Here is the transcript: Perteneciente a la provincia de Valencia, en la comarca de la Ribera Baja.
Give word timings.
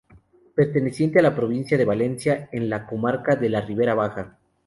Perteneciente 0.55 1.19
a 1.19 1.21
la 1.21 1.35
provincia 1.35 1.77
de 1.77 1.85
Valencia, 1.85 2.49
en 2.51 2.71
la 2.71 2.87
comarca 2.87 3.35
de 3.35 3.49
la 3.49 3.61
Ribera 3.61 3.93
Baja. 3.93 4.39